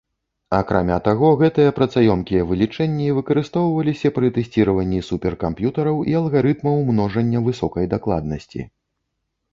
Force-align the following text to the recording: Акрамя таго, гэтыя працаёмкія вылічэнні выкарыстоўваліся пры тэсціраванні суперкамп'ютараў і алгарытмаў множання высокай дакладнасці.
Акрамя 0.59 0.95
таго, 1.07 1.27
гэтыя 1.41 1.73
працаёмкія 1.79 2.47
вылічэнні 2.51 3.07
выкарыстоўваліся 3.19 4.13
пры 4.17 4.33
тэсціраванні 4.39 5.05
суперкамп'ютараў 5.11 6.03
і 6.15 6.19
алгарытмаў 6.25 6.83
множання 6.91 7.43
высокай 7.51 7.85
дакладнасці. 7.97 8.61